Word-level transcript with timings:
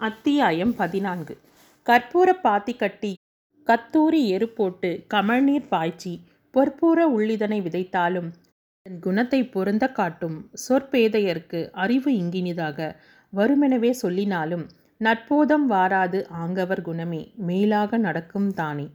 அத்தியாயம் 0.00 0.74
பதினான்கு. 0.74 1.34
கற்பூர 1.86 2.32
பாத்தி 2.42 2.72
கட்டி 2.74 3.12
கத்தூரி 3.66 4.26
எரு 4.26 4.48
போட்டு 4.48 5.06
கமழ்நீர் 5.14 5.68
பாய்ச்சி 5.68 6.12
பொற்பூர 6.54 6.98
உள்ளிதனை 7.16 7.58
விதைத்தாலும் 7.60 8.28
தன் 8.82 8.98
குணத்தை 8.98 9.40
பொருந்த 9.46 9.88
காட்டும் 9.88 10.50
சொற்பேதையர்க்கு 10.68 11.70
அறிவு 11.70 12.12
இங்கினிதாக. 12.12 12.94
வருமெனவே 13.32 13.92
சொல்லினாலும் 14.02 14.66
நற்போதம் 14.98 15.70
வாராது 15.70 16.20
ஆங்கவர் 16.44 16.82
குணமே 16.82 17.22
மேலாக 17.36 17.96
நடக்கும் 17.96 18.50
தானே. 18.52 18.86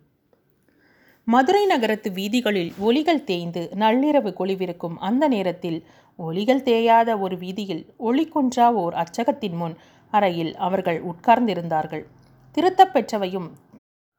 மதுரை 1.28 1.66
நகரத்து 1.66 2.12
வீதிகளில் 2.12 2.74
ஒளிகள் 2.80 3.24
தேய்ந்து 3.24 3.70
நள்ளிரவு 3.76 4.34
கொளிவிருக்கும் 4.40 4.96
அந்த 5.00 5.28
நேரத்தில் 5.28 5.80
ஒளிகள் 6.20 6.62
தேயாத 6.62 7.20
ஒரு 7.20 7.38
வீதியில் 7.38 7.84
ஒளி 7.98 8.30
குன்றா 8.36 8.74
ஓர் 8.74 8.94
அச்சகத்தின் 8.94 9.56
முன் 9.56 9.76
அறையில் 10.12 10.55
அவர்கள் 10.55 11.04
உட்கார்ந்திருந்தார்கள். 11.04 12.05
திருத்தப் 12.52 12.93
பெற்றவையும் 12.93 13.50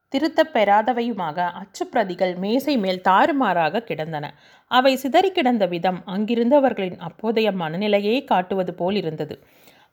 திருத்தப் 0.09 0.51
பெறாதவையுமாக 0.55 1.51
அச்சுப்பிரதிகள் 1.52 2.37
மேசை 2.37 2.78
மேல் 2.78 3.01
தாறுமாறாக 3.09 3.82
கிடந்தன. 3.82 4.34
அவை 4.66 4.96
சிதறி 4.96 5.30
கிடந்த 5.30 5.66
விதம் 5.66 6.02
அங்கிருந்தவர்களின் 6.06 6.98
அப்போதைய 6.98 7.52
மனநிலையை 7.52 8.24
காட்டுவது 8.24 8.74
போல் 8.74 8.95
இருந்தது. 8.95 9.38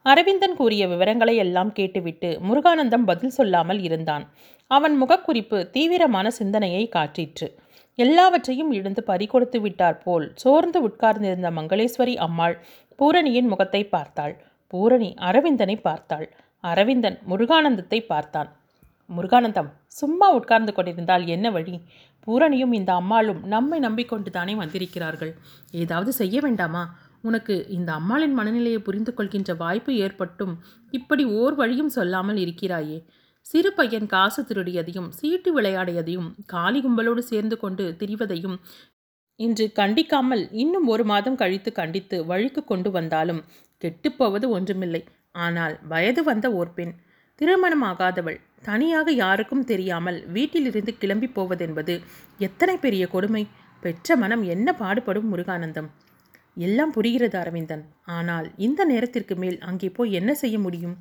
அரவிந்தன் 0.02 0.56
கூறிய 0.56 0.88
விவரங்களை 0.88 1.36
எல்லாம் 1.36 1.72
கேட்டுவிட்டு 1.72 2.40
முருகானந்தம் 2.48 3.04
பதில் 3.04 3.30
சொல்லாமல் 3.30 3.80
இருந்தான். 3.80 4.28
அவன் 4.66 5.02
முகக்குறிப்பு 5.02 5.70
தீவிரமான 5.70 6.30
சிந்தனையை 6.30 6.88
காட்டிற்று. 6.96 7.48
எல்லாவற்றையும் 7.94 8.72
இழந்து 8.72 9.04
பறிகொடுத்து 9.06 9.60
விட்டார் 9.60 9.98
போல் 9.98 10.32
சோர்ந்து 10.34 10.82
உட்கார்ந்திருந்த 10.82 11.50
மங்களேஸ்வரி 11.50 12.16
அம்மாள் 12.16 12.64
பூரணியின் 12.96 13.46
முகத்தை 13.46 13.84
பார்த்தாள். 13.84 14.47
பூரணி 14.72 15.08
அரவிந்தனை 15.18 15.76
பார்த்தாள். 15.80 16.26
அரவிந்தன் 16.64 17.18
முருகானந்தத்தை 17.30 17.98
பார்த்தான். 18.06 18.48
முருகானந்தம் 19.10 19.68
சும்மா 20.00 20.26
உட்கார்ந்து 20.30 20.72
கொண்டிருந்தால் 20.72 21.24
என்ன 21.26 21.46
வழி? 21.50 21.74
பூரணியும் 22.26 22.72
இந்த 22.72 22.90
அம்மாளும் 22.92 23.40
நம்மை 23.46 23.78
நம்பிக்கொண்டு 23.78 24.30
தானே 24.30 24.54
வந்திருக்கிறார்கள். 24.54 25.32
ஏதாவது 25.72 26.12
செய்ய 26.12 26.38
வேண்டாமா? 26.40 26.82
உனக்கு 27.20 27.54
இந்த 27.68 27.90
அம்மாளின் 27.92 28.34
மனநிலையை 28.34 28.80
புரிந்து 28.82 29.12
கொள்கின்ற 29.14 29.54
வாய்ப்பு 29.54 29.92
ஏற்பட்டும். 29.98 30.54
இப்படி 30.92 31.24
ஓர் 31.38 31.54
வழியும் 31.54 31.94
சொல்லாமல் 31.96 32.36
இருக்கிறாயே. 32.36 32.98
சிறு 33.46 33.70
பையன் 33.72 34.06
காசு 34.06 34.40
திருடியதையும் 34.42 35.08
சீட்டு 35.10 35.50
விளையாடியதையும் 35.56 36.28
காளி 36.46 36.80
கும்பலோடு 36.80 37.22
சேர்ந்து 37.22 37.56
கொண்டு 37.58 37.84
திரிவதையும் 38.00 38.56
இன்று 39.40 39.66
கண்டிக்காமல் 39.74 40.42
இன்னும் 40.52 40.86
ஒரு 40.86 41.04
மாதம் 41.04 41.36
கழித்து 41.36 41.70
கண்டித்து 41.72 42.16
வழிக்கு 42.26 42.62
கொண்டு 42.64 42.90
வந்தாலும் 42.90 43.40
கெட்டுப்போவது 43.82 44.46
ஒன்றுமில்லை. 44.56 45.02
ஆனால் 45.44 45.74
வயது 45.92 46.22
வந்த 46.22 46.46
ஓர் 46.58 46.72
பெண் 46.74 46.94
திருமணமாகாதவள். 47.40 48.38
தனியாக 48.64 49.10
யாருக்கும் 49.22 49.64
தெரியாமல் 49.64 50.18
வீட்டிலிருந்து 50.26 50.92
கிளம்பி 50.98 51.28
போவதென்பது 51.36 51.94
எத்தனை 52.40 52.76
பெரிய 52.84 53.04
கொடுமை? 53.06 53.42
பெற்ற 53.82 54.16
மனம் 54.16 54.42
என்ன 54.54 54.68
பாடுபடும் 54.72 55.28
முருகானந்தம்? 55.32 55.88
எல்லாம் 56.66 56.92
புரிகிறது 56.96 57.36
அரவிந்தன்? 57.38 57.84
ஆனால் 58.16 58.46
இந்த 58.66 58.80
நேரத்திற்கு 58.84 59.34
மேல் 59.36 59.58
அங்கே 59.68 59.88
போய் 59.88 60.16
என்ன 60.20 60.30
செய்ய 60.34 60.56
முடியும்? 60.58 60.96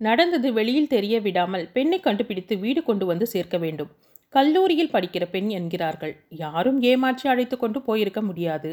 நடந்தது 0.00 0.48
வெளியில் 0.52 0.92
தெரிய 0.94 1.16
விடாமல் 1.20 1.64
பெண்ணை 1.76 1.98
கண்டுபிடித்து 2.00 2.54
வீடு 2.64 2.80
கொண்டு 2.82 3.04
வந்து 3.06 3.26
சேர்க்க 3.34 3.56
வேண்டும். 3.58 3.92
கல்லூரியில் 4.36 4.92
படிக்கிற 4.94 5.24
பெண் 5.34 5.50
என்கிறார்கள். 5.58 6.14
யாரும் 6.42 6.78
ஏமாற்றி 6.90 7.26
அழைத்து 7.32 7.56
கொண்டு 7.58 7.78
போயிருக்க 7.82 8.20
முடியாது. 8.28 8.70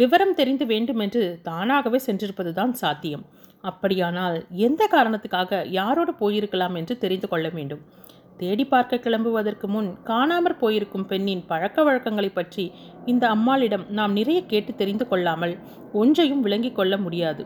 விவரம் 0.00 0.34
தெரிந்து 0.38 0.64
வேண்டுமென்று 0.72 1.22
தானாகவே 1.48 1.98
சென்றிருப்பதுதான் 2.06 2.72
சாத்தியம். 2.80 3.24
அப்படியானால் 3.70 4.36
எந்த 4.66 4.82
காரணத்துக்காக 4.92 5.60
யாரோடு 5.78 6.12
போயிருக்கலாம் 6.20 6.76
என்று 6.80 6.94
தெரிந்து 7.04 7.28
கொள்ள 7.28 7.48
வேண்டும். 7.56 7.82
தேடி 8.42 8.64
பார்க்க 8.64 9.02
கிளம்புவதற்கு 9.04 9.66
முன் 9.74 9.88
காணாமற் 10.10 10.60
போயிருக்கும் 10.60 11.08
பெண்ணின் 11.10 11.42
பழக்க 11.50 11.82
வழக்கங்களை 11.86 12.30
பற்றி 12.30 12.64
இந்த 13.12 13.24
அம்மாளிடம் 13.28 13.84
நாம் 13.98 14.12
நிறைய 14.12 14.40
கேட்டு 14.52 14.74
தெரிந்து 14.74 15.06
கொள்ளாமல் 15.08 15.54
ஒன்றையும் 16.02 16.44
விளங்கிக் 16.46 16.78
கொள்ள 16.78 16.96
முடியாது. 17.06 17.44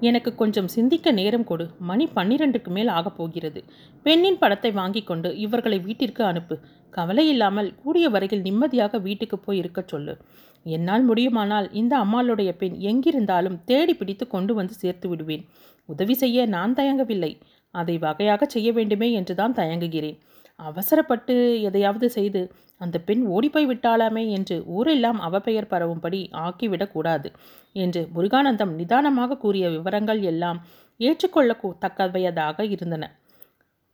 எனக்கு 0.00 0.34
கொஞ்சம் 0.34 0.68
சிந்திக்க 0.68 1.10
நேரம் 1.10 1.44
கொடு. 1.44 1.70
மணி 1.78 2.08
பன்னிரண்டுக்கு 2.14 2.68
மேல் 2.68 2.88
ஆகப் 2.88 3.16
போகிறது. 3.16 3.64
பெண்ணின் 4.02 4.38
படத்தை 4.38 4.70
வாங்கி 4.70 5.02
கொண்டு 5.02 5.36
இவர்களை 5.36 5.78
வீட்டிற்கு 5.78 6.24
அனுப்பு. 6.24 6.58
கவலை 6.90 7.28
இல்லாமல் 7.28 7.74
கூடிய 7.74 8.08
வரையில் 8.08 8.40
நிம்மதியாக 8.40 8.98
வீட்டுக்கு 8.98 9.38
போய் 9.38 9.58
இருக்கச் 9.58 9.88
சொல்லு. 9.88 10.16
என்னால் 10.64 11.02
முடியுமானால் 11.02 11.72
இந்த 11.72 11.98
அம்மாளுடைய 11.98 12.52
பெண் 12.52 12.74
எங்கிருந்தாலும் 12.74 13.64
தேடி 13.64 13.94
பிடித்து 13.94 14.26
கொண்டு 14.26 14.54
வந்து 14.54 14.74
சேர்த்து 14.74 15.08
விடுவேன். 15.08 15.44
உதவி 15.86 16.14
செய்ய 16.14 16.46
நான் 16.46 16.74
தயங்கவில்லை. 16.74 17.40
அதை 17.70 17.98
வகையாக 17.98 18.44
செய்ய 18.44 18.72
வேண்டுமே 18.72 19.12
என்றுதான் 19.12 19.54
தயங்குகிறேன். 19.54 20.18
அவசரப்பட்டு 20.58 21.34
எதையாவது 21.60 22.10
செய்து 22.10 22.40
அந்த 22.78 22.96
பெண் 22.98 23.22
ஓடிப்போய் 23.26 23.68
விட்டாலாமே 23.68 24.28
என்று 24.28 24.56
ஊரெல்லாம் 24.66 25.20
அவப்பெயர் 25.20 25.70
பரவும்படி 25.70 26.20
ஆக்கிவிடக்கூடாது 26.32 27.28
என்று 27.72 28.02
முருகானந்தம் 28.14 28.74
நிதானமாக 28.74 29.36
கூறிய 29.36 29.68
விவரங்கள் 29.68 30.20
எல்லாம் 30.22 30.58
ஏற்றுக்கொள்ள 31.00 31.52
தக்கவையதாக 31.80 32.66
இருந்தன. 32.66 33.04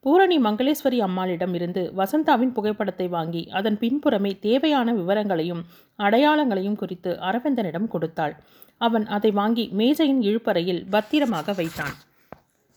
பூரணி 0.04 0.36
மங்களேஸ்வரி 0.38 0.98
அம்மாளிடம் 0.98 1.54
இருந்து 1.54 1.82
வசந்தாவின் 1.96 2.52
புகைப்படத்தை 2.52 3.06
வாங்கி 3.08 3.42
அதன் 3.50 3.78
பின்புறமே 3.78 4.32
தேவையான 4.38 4.92
விவரங்களையும் 4.92 5.62
அடையாளங்களையும் 5.98 6.74
குறித்து 6.74 7.10
அரவிந்தனிடம் 7.20 7.88
கொடுத்தாள். 7.88 8.34
அவன் 8.80 9.06
அதை 9.06 9.30
வாங்கி 9.30 9.70
மேஜையின் 9.72 10.22
இழுப்பறையில் 10.22 10.82
பத்திரமாக 10.90 11.52
வைத்தான். 11.52 11.94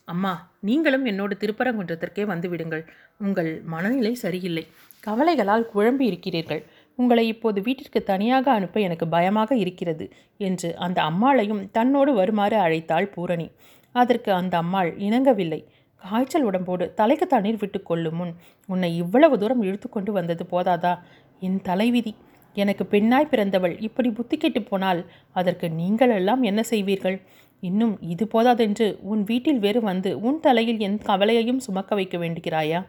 அம்மா 0.07 0.31
நீங்களும் 0.67 1.05
என்னோடு 1.11 1.35
திருப்பரங்குன்றத்திற்கே 1.41 2.23
வந்து 2.31 2.47
விடுங்கள் 2.49 2.83
உங்கள் 3.25 3.51
மனநிலை 3.73 4.13
சரியில்லை. 4.23 4.63
கவலைகளால் 5.03 5.65
குழம்பி 5.73 6.05
இருக்கிறீர்கள். 6.09 6.61
உங்களை 6.99 7.23
இப்போது 7.33 7.59
வீட்டிற்கு 7.61 7.99
தனியாக 8.11 8.45
அனுப்ப 8.57 8.79
எனக்கு 8.87 9.05
பயமாக 9.15 9.51
இருக்கிறது 9.63 10.05
என்று 10.47 10.69
அந்த 10.85 10.99
அம்மாளையும் 11.09 11.63
தன்னோடு 11.77 12.11
வருமாறு 12.19 12.57
அழைத்தாள் 12.65 13.11
பூரணி. 13.15 13.47
அதற்கு 13.95 14.31
அந்த 14.39 14.53
அம்மாள் 14.63 14.91
இணங்கவில்லை. 15.07 15.61
காய்ச்சல் 16.01 16.45
உடம்போடு 16.49 16.85
தலைக்கு 16.99 17.25
தண்ணீர் 17.27 17.61
விட்டு 17.61 17.79
கொள்ளும் 17.81 18.17
முன் 18.19 18.33
உன்னை 18.69 18.89
இவ்வளவு 19.03 19.35
தூரம் 19.41 19.63
இழுத்துக்கொண்டு 19.67 20.11
வந்தது 20.11 20.43
போதாதா? 20.53 20.93
என் 21.41 21.59
தலைவிதி 21.69 22.13
எனக்கு 22.55 22.83
பெண்ணாய் 22.91 23.31
பிறந்தவள் 23.31 23.73
இப்படி 23.87 24.09
புத்தி 24.17 24.35
கெட்டு 24.37 24.61
போனால் 24.61 25.01
அதற்கு 25.35 25.67
நீங்களெல்லாம் 25.79 26.43
என்ன 26.49 26.61
செய்வீர்கள்? 26.71 27.17
இன்னும் 27.59 28.01
இது 28.01 28.27
போதாதென்று 28.27 28.99
உன் 29.01 29.23
வீட்டில் 29.23 29.59
வேறு 29.59 29.81
வந்து 29.81 30.19
உன் 30.19 30.39
தலையில் 30.39 30.79
என் 30.79 30.97
கவலையையும் 30.97 31.59
சுமக்க 31.59 31.95
வைக்க 31.95 32.17
வேண்டுகிறாயா? 32.17 32.85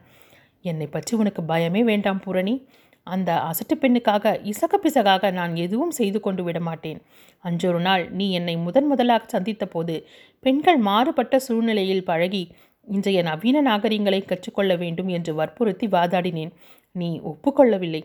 என்னை 0.62 0.86
பற்றி 0.86 1.16
உனக்கு 1.16 1.42
பயமே 1.42 1.82
வேண்டாம் 1.84 2.20
பூரணி. 2.20 2.68
அந்த 3.02 3.50
அசட்டு 3.50 3.74
பெண்ணுக்காக 3.74 4.32
இசக 4.42 4.74
பிசகாக 4.84 5.32
நான் 5.32 5.56
எதுவும் 5.56 5.90
செய்து 5.90 6.20
கொண்டு 6.20 6.42
விட 6.44 6.60
மாட்டேன். 6.60 7.00
அன்றொரு 7.38 7.80
நாள் 7.80 8.10
நீ 8.10 8.32
என்னை 8.32 8.56
முதன் 8.56 8.86
முதலாக 8.86 9.24
சந்தித்த 9.26 9.66
போது 9.66 10.06
பெண்கள் 10.40 10.78
மாறுபட்ட 10.78 11.38
சூழ்நிலையில் 11.38 12.04
பழகி 12.04 12.50
இன்றைய 12.88 13.22
நவீன 13.22 13.60
நாகரிகங்களை 13.60 14.24
கற்றுக்கொள்ள 14.24 14.76
வேண்டும் 14.76 15.08
என்று 15.08 15.34
வற்புறுத்தி 15.34 15.86
வாதாடினேன். 15.86 16.52
நீ 16.92 17.20
ஒப்புக்கொள்ளவில்லை. 17.20 18.02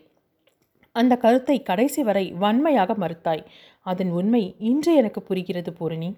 அந்த 0.91 1.17
கருத்தை 1.17 1.61
கடைசி 1.61 2.03
வரை 2.03 2.31
வன்மையாக 2.31 2.93
மறுத்தாய். 2.93 3.43
அதன் 3.81 4.09
உண்மை 4.09 4.55
இன்று 4.57 4.95
எனக்கு 4.95 5.21
புரிகிறது 5.21 5.73
பூரணி. 5.73 6.09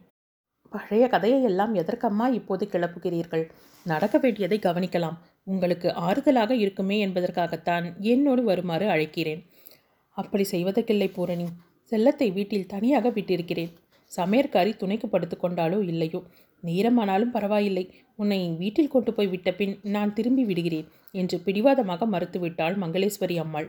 பழைய 0.74 1.08
கதையை 1.08 1.40
எல்லாம் 1.44 1.74
எதற்கம்மா 1.76 2.26
இப்போது 2.40 2.64
கிளப்புகிறீர்கள்? 2.74 3.44
நடக்க 3.86 4.18
வேண்டியதை 4.18 4.58
கவனிக்கலாம். 4.60 5.18
உங்களுக்கு 5.44 5.88
ஆறுதலாக 6.08 6.52
இருக்குமே 6.56 6.98
என்பதற்காகத்தான் 7.06 7.86
என்னோடு 8.14 8.44
வருமாறு 8.44 8.86
அழைக்கிறேன். 8.88 9.42
அப்படி 10.18 10.44
செய்வதற்கில்லை 10.52 11.10
பூரணி. 11.14 11.48
செல்லத்தை 11.92 12.28
வீட்டில் 12.34 12.70
தனியாக 12.74 13.10
விட்டிருக்கிறேன். 13.10 13.72
சமையற்காரி 14.12 14.72
துணைக்கு 14.78 15.08
படுத்து 15.10 15.36
கொண்டாலோ 15.38 15.78
இல்லையோ? 15.92 16.20
நேரமானாலும் 16.64 17.34
பரவாயில்லை. 17.36 17.86
உன்னை 18.20 18.40
வீட்டில் 18.62 18.94
கொண்டு 18.96 19.12
போய் 19.14 19.28
விட்ட 19.28 19.50
பின் 19.52 19.74
நான் 19.96 20.14
திரும்பி 20.14 20.44
விடுகிறேன் 20.44 20.88
என்று 21.14 21.38
பிடிவாதமாக 21.46 22.06
மறுத்துவிட்டாள் 22.06 22.76
மங்களேஸ்வரி 22.84 23.38
அம்மாள். 23.44 23.68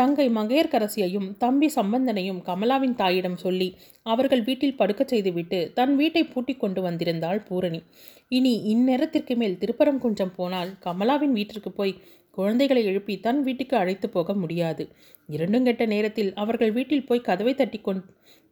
தங்கை 0.00 0.26
மங்கையர்க்கரசியையும் 0.28 1.26
தம்பி 1.38 1.68
சம்பந்தனையும் 1.74 2.40
கமலாவின் 2.48 2.94
தாயிடம் 2.94 3.36
சொல்லி 3.36 3.68
அவர்கள் 4.06 4.42
வீட்டில் 4.42 4.78
படுக்கச் 4.78 5.12
செய்துவிட்டு 5.12 5.58
தன் 5.74 5.94
வீட்டை 5.96 6.22
பூட்டிக் 6.24 6.62
கொண்டு 6.62 6.80
வந்திருந்தாள் 6.82 7.40
பூரணி. 7.48 7.80
இனி 8.28 8.54
இந்நேரத்திற்கு 8.72 9.34
மேல் 9.36 9.58
திருப்பரங்குன்றம் 9.62 10.34
போனால் 10.36 10.70
கமலாவின் 10.86 11.36
வீட்டிற்கு 11.38 11.72
போய் 11.72 11.94
குழந்தைகளை 12.38 12.82
எழுப்பி 12.84 13.14
தன் 13.20 13.40
வீட்டுக்கு 13.42 13.76
அழைத்து 13.76 14.08
போக 14.08 14.34
முடியாது. 14.34 14.84
இரண்டும் 15.28 15.64
கெட்ட 15.64 15.84
நேரத்தில் 15.94 16.30
அவர்கள் 16.34 16.72
வீட்டில் 16.72 17.06
போய் 17.06 17.26
கதவை 17.28 17.54
தட்டி 17.54 17.78
கொண் 17.78 18.02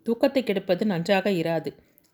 தூக்கத்தை 0.07 0.43
கெடுப்பது 0.43 0.85
நன்றாக 0.87 1.31
இராது. 1.41 1.71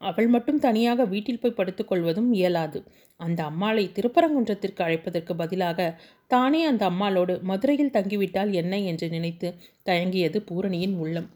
அவள் 0.08 0.28
மட்டும் 0.34 0.58
தனியாக 0.58 1.04
வீட்டில் 1.12 1.40
போய் 1.42 1.58
படுத்துக்கொள்வதும் 1.58 2.30
இயலாது. 2.38 2.78
அந்த 3.20 3.40
அம்மாளை 3.44 3.84
திருப்பரங்குன்றத்திற்கு 3.96 4.82
அழைப்பதற்கு 4.86 5.32
பதிலாக 5.34 5.88
தானே 6.30 6.60
அந்த 6.70 6.82
அம்மாளோடு 6.90 7.34
மதுரையில் 7.50 7.94
தங்கிவிட்டால் 7.96 8.50
என்ன 8.62 8.80
என்று 8.90 9.08
நினைத்து 9.08 9.50
தயங்கியது 9.86 10.40
பூரணியின் 10.48 10.96
உள்ளம். 11.04 11.28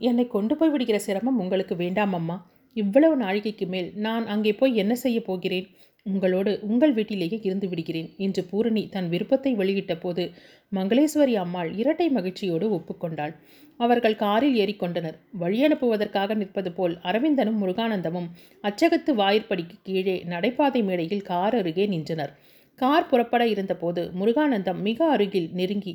என்னை 0.00 0.26
கொண்டு 0.26 0.54
போய் 0.56 0.72
விடுகிற 0.72 0.98
சிரமம் 0.98 1.40
உங்களுக்கு 1.42 1.74
வேண்டாம் 1.76 2.14
அம்மா. 2.20 2.36
இவ்வளவு 2.76 3.14
நாழிகைக்கு 3.16 3.66
மேல் 3.66 3.88
நான் 4.06 4.24
அங்கே 4.26 4.52
போய் 4.52 4.80
என்ன 4.82 4.94
செய்ய 5.04 5.18
போகிறேன்? 5.22 5.68
உங்களோடு 6.06 6.50
உங்கள் 6.62 6.92
வீட்டிலேயே 6.92 7.38
இருந்து 7.42 7.66
விடுகிறேன் 7.68 8.10
என்று 8.24 8.42
பூரணி 8.50 8.82
தன் 8.88 9.08
விருப்பத்தை 9.08 9.52
வெளியிட்ட 9.60 9.94
போது 9.96 10.24
மங்களேஸ்வரி 10.72 11.34
அம்மாள் 11.44 11.70
இரட்டை 11.74 12.06
மகிழ்ச்சியோடு 12.08 12.66
ஒப்புக்கொண்டாள். 12.76 13.34
அவர்கள் 13.78 14.16
காரில் 14.16 14.56
ஏறிக்கொண்டனர். 14.56 15.16
வழி 15.32 15.58
அனுப்புவதற்காக 15.66 16.34
நிற்பது 16.34 16.72
போல் 16.72 16.94
அரவிந்தனும் 17.02 17.60
முருகானந்தமும் 17.62 18.28
அச்சகத்து 18.62 19.14
வாயிற்படிக்கு 19.14 19.76
கீழே 19.82 20.24
நடைபாதை 20.28 20.82
மேடையில் 20.82 21.22
கார் 21.22 21.54
அருகே 21.54 21.86
நின்றனர். 21.86 22.32
கார் 22.78 23.06
புறப்பட 23.06 23.46
இருந்தபோது 23.46 24.10
முருகானந்தம் 24.20 24.80
மிக 24.80 25.10
அருகில் 25.10 25.50
நெருங்கி 25.52 25.94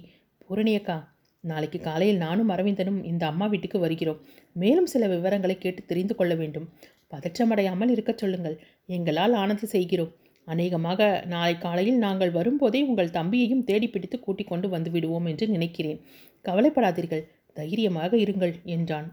பூரணியக்கா 0.50 0.98
நாளைக்கு 1.44 1.80
காலையில் 1.80 2.18
நானும் 2.18 2.50
அரவிந்தனும் 2.50 3.04
இந்த 3.04 3.24
அம்மா 3.26 3.46
வீட்டுக்கு 3.46 3.80
வருகிறோம். 3.80 4.20
மேலும் 4.54 4.86
சில 4.86 5.08
விவரங்களை 5.08 5.58
கேட்டு 5.58 5.86
தெரிந்து 5.86 6.16
கொள்ள 6.16 6.34
வேண்டும். 6.36 6.70
பதற்றமடையாமல் 7.12 7.90
இருக்கச் 7.90 8.18
சொல்லுங்கள். 8.18 8.58
எங்களால் 8.86 9.34
ஆனது 9.34 9.68
செய்கிறோம். 9.68 10.12
அநேகமாக 10.48 11.24
நாளை 11.28 11.58
காலையில் 11.58 11.98
நாங்கள் 11.98 12.32
வரும்போதே 12.32 12.82
உங்கள் 12.82 13.10
தம்பியையும் 13.10 13.64
தேடி 13.64 13.88
பிடித்து 13.90 14.20
கூட்டிக் 14.20 14.48
கொண்டு 14.48 14.68
வந்துவிடுவோம் 14.70 15.28
என்று 15.28 15.48
நினைக்கிறேன். 15.48 16.00
கவலைப்படாதீர்கள். 16.46 17.24
தைரியமாக 17.58 18.12
இருங்கள் 18.18 18.54
என்றான். 18.76 19.08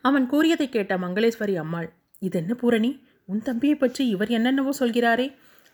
அவன் 0.00 0.26
கூறியதை 0.26 0.66
கேட்ட 0.68 0.94
மங்களேஸ்வரி 0.98 1.54
அம்மாள் 1.54 1.88
இதென்ன 2.18 2.52
பூரணி? 2.54 2.90
உன் 3.28 3.42
தம்பியை 3.42 3.76
பற்றி 3.76 4.02
இவர் 4.08 4.30
என்னென்னவோ 4.30 4.72
சொல்கிறாரே 4.80 5.26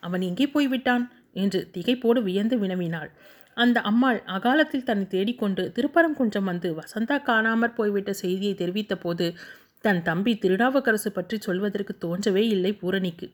அவன் 0.03 0.23
எங்கே 0.23 0.47
போய்விட்டான்? 0.47 1.05
என்று 1.33 1.61
திகைப்போடு 1.75 2.21
வியந்து 2.23 2.57
வினவினாள். 2.59 3.11
அந்த 3.57 3.79
அம்மாள் 3.81 4.19
அகாலத்தில் 4.27 4.87
தன்னை 4.89 5.07
தேடிக்கொண்டு 5.07 5.63
திருப்பரங்குன்றம் 5.77 6.49
வந்து 6.51 6.69
வசந்தா 6.75 7.17
காணாமற் 7.29 7.77
போய்விட்ட 7.79 8.13
செய்தியை 8.23 8.55
தெரிவித்த 8.55 8.95
போது 8.97 9.27
தன் 9.85 10.03
தம்பி 10.03 10.33
திருநாவுக்கரசு 10.43 11.11
பற்றி 11.13 11.37
சொல்வதற்கு 11.39 11.95
தோன்றவே 12.05 12.45
இல்லை 12.55 12.73
பூரணிக்கு. 12.73 13.27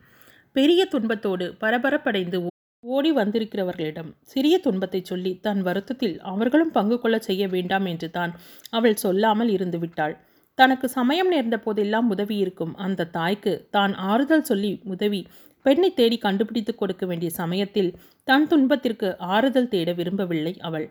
பெரிய 0.56 0.80
துன்பத்தோடு 0.92 1.46
பரபரப்படைந்து 1.62 2.38
ஓடி 2.84 3.10
வந்திருக்கிறவர்களிடம் 3.12 4.10
சிறிய 4.22 4.54
துன்பத்தை 4.58 5.00
சொல்லி 5.02 5.32
தன் 5.46 5.62
வருத்தத்தில் 5.62 6.14
அவர்களும் 6.22 6.70
பங்கு 6.70 6.96
கொள்ள 6.98 7.16
செய்ய 7.18 7.42
வேண்டாம் 7.48 7.86
என்று 7.86 8.08
தான் 8.10 8.32
அவள் 8.70 8.96
சொல்லாமல் 8.96 9.50
இருந்து 9.56 9.78
விட்டாள். 9.78 10.14
தனக்கு 10.58 10.86
சமயம் 10.88 11.30
நேர்ந்த 11.32 11.56
போதெல்லாம் 11.58 12.08
உதவி 12.10 12.36
இருக்கும் 12.36 12.72
அந்த 12.76 13.08
தாய்க்கு 13.16 13.52
தான் 13.70 13.92
ஆறுதல் 14.10 14.46
சொல்லி 14.50 14.72
உதவி 14.94 15.20
பெண்ணை 15.64 15.90
தேடி 15.92 16.16
கண்டுபிடித்து 16.18 16.72
கொடுக்க 16.74 17.04
வேண்டிய 17.06 17.30
சமயத்தில் 17.40 17.90
தன் 18.28 18.46
துன்பத்திற்கு 18.46 19.08
ஆறுதல் 19.34 19.70
தேட 19.74 19.92
விரும்பவில்லை 19.92 20.54
அவள். 20.68 20.88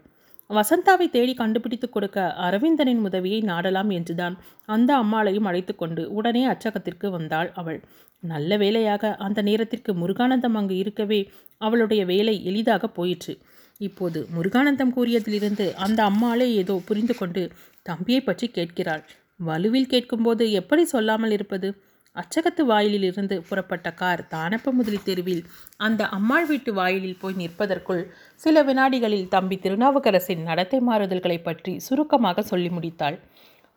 வசந்தாவை 0.49 1.07
தேடி 1.09 1.33
கண்டுபிடித்து 1.33 1.87
கொடுக்க 1.89 2.19
அரவிந்தனின் 2.37 3.01
உதவியை 3.03 3.39
நாடலாம் 3.41 3.89
என்றுதான் 3.89 4.35
அந்த 4.65 4.91
அம்மாளையும் 4.97 5.47
அழைத்து 5.49 5.73
கொண்டு 5.75 6.03
உடனே 6.11 6.43
அச்சகத்திற்கு 6.47 7.07
வந்தாள் 7.09 7.49
அவள். 7.53 7.79
நல்ல 8.23 8.51
வேலையாக 8.57 9.11
அந்த 9.17 9.39
நேரத்திற்கு 9.41 9.91
முருகானந்தம் 9.93 10.55
அங்கு 10.55 10.75
இருக்கவே 10.77 11.19
அவளுடைய 11.61 12.01
வேலை 12.05 12.35
எளிதாக 12.45 12.87
போயிற்று. 12.89 13.33
இப்போது 13.81 14.19
முருகானந்தம் 14.35 14.93
கூறியதிலிருந்து 14.95 15.65
அந்த 15.77 15.99
அம்மாளே 16.03 16.47
ஏதோ 16.53 16.75
புரிந்து 16.85 17.15
கொண்டு 17.15 17.43
தம்பியை 17.85 18.21
பற்றி 18.21 18.47
கேட்கிறாள். 18.47 19.03
வலுவில் 19.39 19.91
கேட்கும்போது 19.91 20.43
எப்படி 20.51 20.83
சொல்லாமல் 20.85 21.31
இருப்பது? 21.31 21.67
அச்சகத்து 22.17 22.63
வாயிலிலிருந்து 22.65 23.35
புறப்பட்ட 23.49 23.87
கார் 23.93 24.21
தானப்ப 24.33 24.71
முதலி 24.71 24.99
தெருவில் 25.01 25.43
அந்த 25.77 26.01
அம்மாள் 26.17 26.45
வீட்டு 26.45 26.71
வாயிலில் 26.73 27.19
போய் 27.19 27.39
நிற்பதற்குள் 27.39 28.03
சில 28.41 28.63
வினாடிகளில் 28.63 29.27
தம்பி 29.27 29.57
திருநாவுக்கரசின் 29.57 30.43
நடத்தை 30.43 30.79
மாறுதல்களை 30.81 31.37
பற்றி 31.41 31.73
சுருக்கமாக 31.79 32.43
சொல்லி 32.43 32.69
முடித்தாள். 32.69 33.17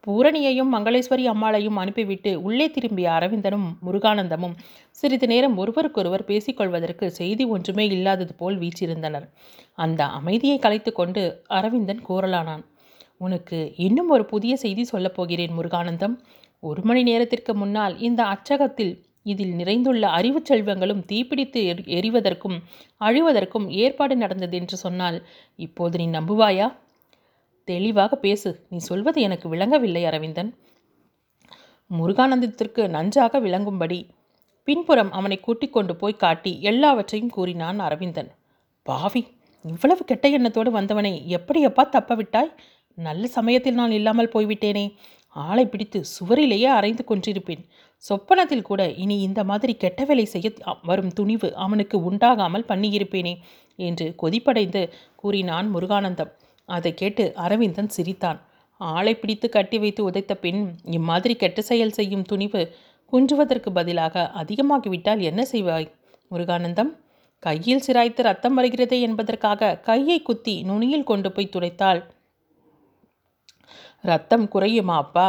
பூரணியையும் 0.04 0.70
மங்களேஸ்வரி 0.74 1.24
அம்மாளையும் 1.28 1.78
அனுப்பிவிட்டு 1.78 2.30
உள்ளே 2.42 2.66
திரும்பிய 2.70 3.08
அரவிந்தனும் 3.10 3.66
முருகானந்தமும் 3.86 4.54
சிறிது 4.98 5.26
நேரம் 5.26 5.56
ஒருவருக்கொருவர் 5.58 6.28
பேசிக்கொள்வதற்கு 6.28 7.06
செய்தி 7.10 7.44
ஒன்றுமே 7.46 7.84
இல்லாதது 7.96 8.34
போல் 8.34 8.58
வீச்சிருந்தனர் 8.58 9.26
அந்த 9.78 10.02
அமைதியை 10.18 10.58
கலைத்து 10.58 10.92
கொண்டு 10.92 11.24
அரவிந்தன் 11.58 12.02
கூறலானான் 12.08 12.64
உனக்கு 13.18 13.58
இன்னும் 13.86 14.10
ஒரு 14.10 14.24
புதிய 14.24 14.52
செய்தி 14.56 14.84
சொல்லப் 14.84 15.16
போகிறேன் 15.16 15.56
முருகானந்தம். 15.56 16.14
ஒரு 16.62 16.82
மணி 16.84 17.02
நேரத்திற்கு 17.02 17.54
முன்னால் 17.54 17.98
இந்த 17.98 18.24
அச்சகத்தில் 18.24 18.92
இதில் 19.22 19.54
நிறைந்துள்ள 19.54 20.04
அறிவுச் 20.08 20.52
செல்வங்களும் 20.52 21.02
தீப்பிடித்து 21.08 21.60
எரி 21.64 21.82
எரிவதற்கும் 21.98 22.56
அழிவதற்கும் 23.00 23.66
ஏற்பாடு 23.68 24.16
நடந்தது 24.16 24.56
என்று 24.56 24.76
சொன்னால் 24.76 25.18
இப்போது 25.56 25.98
நீ 25.98 26.06
நம்புவாயா? 26.08 26.66
தெளிவாக 27.64 28.16
பேசு. 28.16 28.66
நீ 28.70 28.76
சொல்வது 28.76 29.20
எனக்கு 29.20 29.48
விளங்கவில்லை 29.48 30.04
அரவிந்தன். 30.04 30.50
முருகானந்தத்திற்கு 31.90 32.88
நன்றாக 32.88 33.40
விளங்கும்படி 33.40 34.00
பின்புறம் 34.68 35.12
அவனை 35.12 35.40
கூட்டிக் 35.40 35.72
கொண்டு 35.72 35.96
போய் 35.96 36.16
காட்டி 36.16 36.62
எல்லாவற்றையும் 36.62 37.30
கூறினான் 37.30 37.78
அரவிந்தன். 37.78 38.30
பாவி 38.86 39.22
இவ்வளவு 39.64 40.04
கெட்ட 40.04 40.28
எண்ணத்தோடு 40.28 40.70
வந்தவனை 40.70 41.12
எப்படியப்பா 41.28 41.84
தப்பவிட்டாய்? 41.96 42.52
நல்ல 42.98 43.26
சமயத்தில் 43.26 43.74
நான் 43.74 43.90
இல்லாமல் 43.90 44.32
போய்விட்டேனே. 44.34 44.84
ஆளை 45.36 45.64
பிடித்து 45.66 45.98
சுவரிலேயே 46.14 46.68
அரைந்து 46.78 47.02
கொண்டிருப்பேன் 47.04 47.64
சொப்பனத்தில் 48.04 48.66
கூட 48.68 48.82
இனி 49.02 49.16
இந்த 49.20 49.40
மாதிரி 49.44 49.72
கெட்ட 49.74 50.04
வேலை 50.04 50.24
செய்ய 50.24 50.50
வரும் 50.82 51.12
துணிவு 51.12 51.48
அவனுக்கு 51.54 51.96
உண்டாகாமல் 52.10 52.68
பண்ணியிருப்பேனே 52.68 53.34
என்று 53.78 54.06
கொதிப்படைந்து 54.22 54.82
கூறினான் 55.16 55.68
முருகானந்தம். 55.74 56.30
அதை 56.68 56.92
கேட்டு 56.94 57.24
அரவிந்தன் 57.34 57.92
சிரித்தான். 57.96 58.38
ஆளை 58.80 59.14
பிடித்து 59.14 59.46
கட்டி 59.48 59.78
வைத்து 59.78 60.00
உதைத்த 60.10 60.32
பின் 60.34 60.60
இம்மாதிரி 60.98 61.34
கெட்ட 61.36 61.60
செயல் 61.60 61.96
செய்யும் 61.98 62.22
துணிவு 62.22 62.62
குன்றுவதற்கு 63.12 63.70
பதிலாக 63.72 64.24
அதிகமாகிவிட்டால் 64.42 65.22
என்ன 65.30 65.42
செய்வாய்? 65.52 65.88
முருகானந்தம் 66.30 66.92
கையில் 67.42 67.84
சிராய்த்து 67.86 68.22
ரத்தம் 68.22 68.56
வருகிறதே 68.58 68.98
என்பதற்காக 69.00 69.76
கையை 69.88 70.18
குத்தி 70.22 70.54
நுனியில் 70.62 71.08
கொண்டு 71.10 71.28
போய் 71.32 71.52
துடைத்தாள். 71.56 72.00
ரத்தம் 74.02 74.46
குறையுமா 74.48 74.96
அப்பா? 74.96 75.28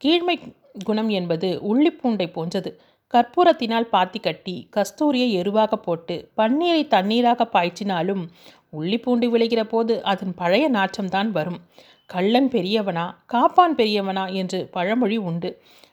கீழ்மை 0.00 0.36
குணம் 0.84 1.08
என்பது 1.08 1.48
உள்ளிப்பூண்டை 1.70 2.26
போன்றது. 2.32 2.70
கற்பூரத்தினால் 3.14 3.86
பாத்தி 3.94 4.18
கட்டி 4.18 4.68
கஸ்தூரியை 4.76 5.28
எருவாக 5.30 5.76
போட்டு 5.76 6.16
பன்னீரை 6.36 6.82
தண்ணீராக 6.88 7.46
பாய்ச்சினாலும் 7.52 8.22
உள்ளிப்பூண்டு 8.80 9.26
விளைகிற 9.34 9.62
போது 9.64 9.94
அதன் 10.04 10.34
பழைய 10.34 10.66
நாற்றம்தான் 10.70 11.30
வரும். 11.30 11.60
கள்ளன் 12.06 12.48
பெரியவனா 12.48 13.06
காப்பான் 13.26 13.74
பெரியவனா 13.74 14.24
என்று 14.32 14.68
பழமொழி 14.72 15.16
உண்டு. 15.16 15.50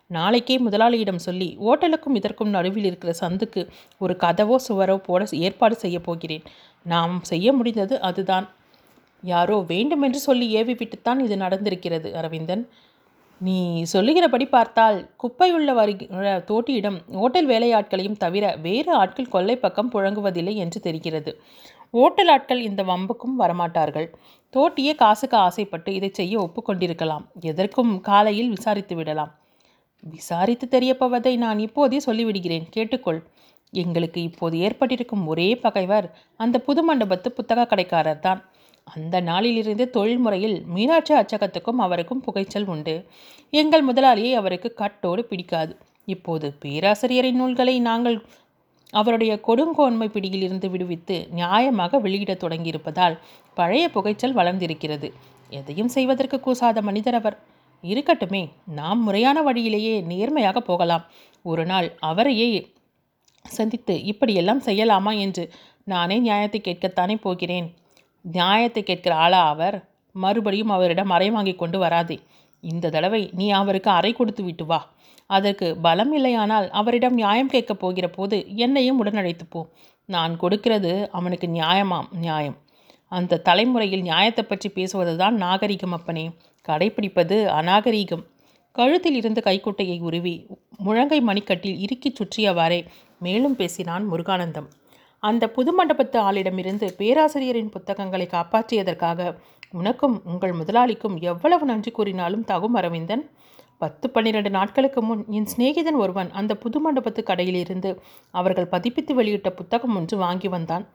நாளைக்கே 0.07 0.55
முதலாளியிடம் 0.57 1.23
சொல்லி 1.27 1.57
ஓட்டலுக்கும் 1.59 2.15
இதற்கும் 2.15 2.49
நடுவில் 2.49 2.83
இருக்கிற 2.83 3.13
சந்துக்கு 3.21 3.61
ஒரு 3.97 4.13
கதவோ 4.19 4.55
சுவரோ 4.67 4.97
போட 4.97 5.25
ஏற்பாடு 5.31 5.75
செய்ய 5.75 5.99
போகிறேன். 5.99 6.45
நாம் 6.85 7.15
செய்ய 7.23 7.53
முடிந்தது 7.53 8.01
அதுதான். 8.01 8.47
யாரோ 9.23 9.55
வேண்டுமென்று 9.67 10.19
சொல்லி 10.19 10.47
ஏவி 10.49 10.73
விட்டுத்தான் 10.73 11.19
இது 11.19 11.37
நடந்திருக்கிறது 11.37 12.13
அரவிந்தன். 12.13 12.63
நீ 13.41 13.83
சொல்லுகிறபடி 13.83 14.45
பார்த்தால் 14.47 14.97
குப்பையுள்ள 15.23 15.73
வருகிற 15.73 16.43
தோட்டியிடம் 16.49 16.97
ஓட்டல் 17.23 17.47
வேலையாட்களையும் 17.47 18.17
தவிர 18.17 18.55
வேறு 18.61 18.91
ஆட்கள் 18.95 19.29
கொல்லை 19.29 19.55
பக்கம் 19.57 19.91
புழங்குவதில்லை 19.93 20.55
என்று 20.55 20.79
தெரிகிறது. 20.79 21.33
ஓட்டல் 21.93 22.27
ஆட்கள் 22.27 22.61
இந்த 22.61 22.83
வம்புக்கும் 22.83 23.35
வரமாட்டார்கள். 23.39 24.07
தோட்டியே 24.53 24.93
காசுக்கு 24.95 25.37
ஆசைப்பட்டு 25.37 25.93
இதை 25.93 26.09
செய்ய 26.13 26.39
ஒப்புக்கொண்டிருக்கலாம் 26.39 27.25
எதற்கும் 27.39 28.01
காலையில் 28.01 28.49
விசாரித்து 28.49 28.95
விடலாம். 28.95 29.31
விசாரித்து 30.03 30.67
தெரியப்பவதை 30.67 31.37
நான் 31.37 31.59
இப்போதே 31.59 31.99
சொல்லிவிடுகிறேன். 32.05 32.67
கேட்டுக்கொள். 32.69 33.21
எங்களுக்கு 33.73 34.21
இப்போது 34.21 34.57
ஏற்பட்டிருக்கும் 34.57 35.27
ஒரே 35.27 35.55
பகைவர் 35.55 36.05
அந்த 36.35 36.57
புது 36.59 36.81
மண்டபத்து 36.89 37.27
புத்தக 37.27 37.65
கடைக்காரர் 37.65 38.19
தான் 38.19 38.41
அந்த 38.95 39.19
நாளிலிருந்து 39.19 39.89
தொழில்முறையில் 39.89 40.63
மீனாட்சி 40.65 41.13
அச்சகத்துக்கும் 41.13 41.83
அவருக்கும் 41.85 42.23
புகைச்சல் 42.23 42.65
உண்டு. 42.65 43.05
எங்கள் 43.49 43.85
முதலாளியை 43.85 44.31
அவருக்கு 44.33 44.73
கட்டோடு 44.77 45.19
பிடிக்காது. 45.19 45.77
இப்போது 46.05 46.53
பேராசிரியரின் 46.59 47.35
நூல்களை 47.35 47.79
நாங்கள் 47.79 48.25
அவருடைய 48.89 49.39
கொடுங்கோன்மை 49.47 50.07
பிடியிலிருந்து 50.07 50.69
விடுவித்து 50.69 51.27
நியாயமாக 51.35 51.99
வெளியிடத் 52.01 52.43
தொடங்கியிருப்பதால் 52.43 53.17
பழைய 53.53 53.89
புகைச்சல் 53.93 54.31
வளர்ந்திருக்கிறது. 54.31 55.13
எதையும் 55.49 55.87
செய்வதற்கு 55.87 56.39
கூசாத 56.39 56.81
மனிதர் 56.81 57.13
அவர். 57.13 57.37
இருக்கட்டுமே 57.83 58.49
நாம் 58.65 59.03
முறையான 59.03 59.41
வழியிலேயே 59.41 60.01
நேர்மையாக 60.01 60.61
போகலாம். 60.61 61.05
ஒரு 61.43 61.65
நாள் 61.65 61.87
அவரையே 61.99 62.47
சந்தித்து 63.43 64.03
இப்படியெல்லாம் 64.03 64.61
செய்யலாமா? 64.61 65.19
என்று 65.19 65.43
நானே 65.83 66.19
நியாயத்தை 66.19 66.61
கேட்கத்தானே 66.61 67.15
போகிறேன். 67.15 67.67
நியாயத்தை 68.21 68.83
கேட்கிற 68.83 69.15
ஆளா 69.15 69.47
அவர் 69.47 69.77
மறுபடியும் 70.11 70.69
அவரிடம் 70.69 71.09
அறை 71.09 71.29
வாங்கி 71.29 71.53
கொண்டு 71.55 71.79
வராதே. 71.79 72.19
இந்த 72.63 72.89
தடவை 72.89 73.29
நீ 73.33 73.49
அவருக்கு 73.49 73.89
அறை 73.91 74.13
கொடுத்து 74.13 74.43
விட்டு 74.43 74.65
வா. 74.65 74.79
அதற்கு 75.25 75.77
பலம் 75.77 76.13
இல்லையானால் 76.17 76.69
அவரிடம் 76.69 77.13
நியாயம் 77.13 77.47
கேட்கப் 77.47 77.79
போகிற 77.79 78.09
போது 78.09 78.55
என்னையும் 78.55 79.05
உடனழைத்துப்போ 79.05 79.61
நான் 80.05 80.37
கொடுக்கிறது 80.37 81.11
அவனுக்கு 81.11 81.47
நியாயமாம் 81.47 82.09
நியாயம். 82.11 82.57
அந்த 83.11 83.37
தலைமுறையில் 83.37 84.01
நியாயத்தை 84.01 84.43
பற்றி 84.43 84.69
பேசுவது 84.69 85.17
தான் 85.17 85.35
நாகரிகம் 85.35 85.91
அப்பனே. 85.91 86.25
கடைப்பிடிப்பது 86.67 87.35
அநாகரீகம். 87.59 88.23
கழுத்தில் 88.71 89.15
இருந்து 89.15 89.41
கைக்குட்டையை 89.41 89.99
உருவி 89.99 90.45
முழங்கை 90.85 91.19
மணிக்கட்டில் 91.21 91.77
இறுக்கிச் 91.77 92.17
சுற்றியவாறே 92.19 92.85
மேலும் 93.19 93.55
பேசினான் 93.55 94.11
முருகானந்தம். 94.11 94.67
அந்த 95.23 95.49
புது 95.49 95.71
மண்டபத்து 95.77 96.17
ஆளிடமிருந்து 96.27 96.87
பேராசிரியரின் 96.97 97.69
புத்தகங்களை 97.69 98.27
காப்பாற்றியதற்காக 98.31 99.35
உனக்கும் 99.71 100.21
உங்கள் 100.25 100.53
முதலாளிக்கும் 100.53 101.15
எவ்வளவு 101.21 101.65
நன்றி 101.65 101.91
கூறினாலும் 101.91 102.45
தகும் 102.45 102.75
அரவிந்தன். 102.75 103.23
பத்து 103.77 104.09
பன்னிரண்டு 104.09 104.49
நாட்களுக்கு 104.49 105.01
முன் 105.01 105.25
என் 105.29 105.49
சிநேகிதன் 105.57 105.97
ஒருவன் 105.97 106.29
அந்த 106.31 106.53
புது 106.55 106.77
மண்டபத்து 106.85 107.21
கடையிலிருந்து 107.23 107.89
அவர்கள் 108.31 108.71
பதிப்பித்து 108.71 109.13
வெளியிட்ட 109.13 109.49
புத்தகம் 109.49 109.95
ஒன்று 109.95 110.17
வாங்கி 110.17 110.47
வந்தான். 110.47 110.85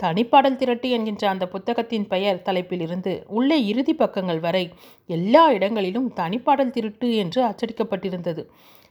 தனிப்பாடல் 0.00 0.58
திரட்டு 0.60 0.88
என்கின்ற 0.90 1.28
அந்த 1.28 1.44
புத்தகத்தின் 1.48 2.06
பெயர் 2.06 2.42
தலைப்பிலிருந்து 2.44 3.12
உள்ளே 3.26 3.58
இறுதி 3.66 3.94
பக்கங்கள் 3.94 4.40
வரை 4.40 4.64
எல்லா 5.06 5.44
இடங்களிலும் 5.52 6.08
தனிப்பாடல் 6.16 6.70
திருட்டு 6.70 7.08
என்று 7.14 7.40
அச்சடிக்கப்பட்டிருந்தது. 7.44 8.44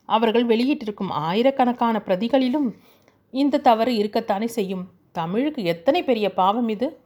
அவர்கள் 0.10 0.46
வெளியிட்டிருக்கும் 0.46 1.12
ஆயிரக்கணக்கான 1.28 2.02
பிரதிகளிலும் 2.06 2.70
இந்த 3.32 3.58
தவறு 3.58 3.92
இருக்கத்தானே 3.94 4.46
செய்யும்? 4.46 4.88
தமிழுக்கு 5.12 5.64
எத்தனை 5.64 6.04
பெரிய 6.04 6.34
பாவம் 6.34 6.70
இது? 6.70 7.00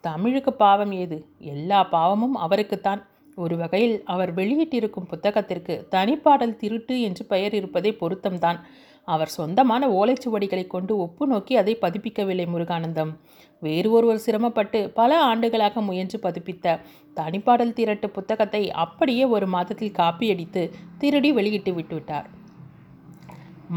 தமிழுக்கு 0.00 0.52
பாவம் 0.52 0.92
ஏது? 0.92 1.26
எல்லா 1.38 1.84
பாவமும் 1.84 2.36
அவருக்குத்தான். 2.36 3.02
ஒரு 3.34 3.56
வகையில் 3.56 4.02
அவர் 4.04 4.34
வெளியிட்டிருக்கும் 4.34 5.08
புத்தகத்திற்கு 5.10 5.74
தனிப்பாடல் 5.90 6.56
திருட்டு 6.56 7.00
என்று 7.00 7.24
பெயர் 7.24 7.54
இருப்பதே 7.54 7.90
பொருத்தம்தான். 7.90 8.60
அவர் 9.04 9.28
சொந்தமான 9.28 9.88
ஓலைச்சுவடிகளை 9.88 10.66
கொண்டு 10.66 10.96
ஒப்பு 10.96 11.26
நோக்கி 11.26 11.56
அதை 11.56 11.78
பதிப்பிக்கவில்லை 11.80 12.46
முருகானந்தம். 12.54 13.12
வேறு 13.60 13.90
ஒருவர் 13.90 14.18
சிரமப்பட்டு 14.18 14.90
பல 14.90 15.20
ஆண்டுகளாக 15.20 15.80
முயன்று 15.80 16.18
பதிப்பித்த 16.22 16.80
தனிப்பாடல் 17.14 17.76
திரட்டு 17.78 18.06
புத்தகத்தை 18.06 18.70
அப்படியே 18.70 19.24
ஒரு 19.24 19.46
மாதத்தில் 19.46 19.96
காப்பியடித்து 19.98 20.72
திருடி 20.98 21.32
வெளியிட்டு 21.32 21.72
விட்டுவிட்டார். 21.72 22.24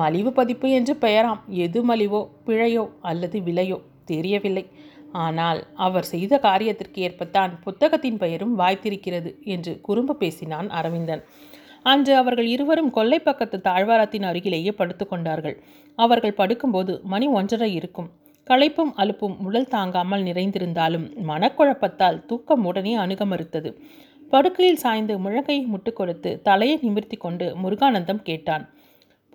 மலிவு 0.01 0.31
பதிப்பு 0.39 0.67
என்று 0.69 0.93
பெயராம். 1.05 1.41
எது 1.65 1.79
மலிவோ 1.89 2.21
பிழையோ 2.47 2.85
அல்லது 3.01 3.37
விலையோ 3.47 3.77
தெரியவில்லை. 4.11 4.65
ஆனால் 5.25 5.59
அவர் 5.85 6.07
செய்த 6.13 6.33
காரியத்திற்கு 6.37 6.99
ஏற்பத்தான் 7.07 7.51
புத்தகத்தின் 7.63 8.19
பெயரும் 8.23 8.53
வாய்த்திருக்கிறது 8.59 9.31
என்று 9.55 9.71
குறும்பு 9.87 10.15
பேசினான் 10.15 10.69
அரவிந்தன். 10.79 11.23
அன்று 11.91 12.13
அவர்கள் 12.21 12.47
இருவரும் 12.55 12.91
கொல்லை 12.97 13.19
பக்கத்து 13.19 13.57
தாழ்வாரத்தின் 13.67 14.25
அருகிலேயே 14.29 14.71
படுத்துக்கொண்டார்கள் 14.79 15.55
அவர்கள் 15.97 16.39
படுக்கும்போது 16.39 16.93
மணி 17.13 17.27
ஒன்றரை 17.39 17.69
இருக்கும். 17.73 18.09
களைப்பும் 18.47 18.91
அலுப்பும் 19.01 19.35
உடல் 19.47 19.71
தாங்காமல் 19.73 20.23
நிறைந்திருந்தாலும் 20.27 21.07
மனக்குழப்பத்தால் 21.29 22.19
தூக்கம் 22.29 22.65
உடனே 22.69 22.93
அணுக 22.95 23.25
மறுத்தது 23.25 23.71
படுக்கையில் 24.31 24.81
சாய்ந்து 24.83 25.13
முழங்கையை 25.25 25.63
முட்டு 25.73 25.91
கொடுத்து 25.93 26.31
தலையை 26.47 26.77
நிமிர்த்தி 26.81 27.17
கொண்டு 27.17 27.45
முருகானந்தம் 27.63 28.21
கேட்டான். 28.29 28.65